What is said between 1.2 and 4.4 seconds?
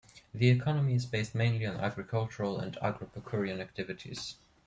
mainly on agricultural and agropecuarian activities.